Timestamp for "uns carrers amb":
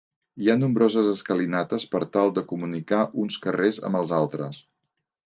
3.25-4.01